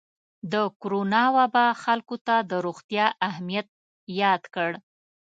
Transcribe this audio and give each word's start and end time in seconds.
د 0.51 0.53
کرونا 0.81 1.23
وبا 1.35 1.67
خلکو 1.83 2.15
ته 2.27 2.35
د 2.49 2.51
روغتیا 2.65 3.05
اهمیت 3.29 3.67
یاد 4.21 4.43
کړ. 4.55 4.69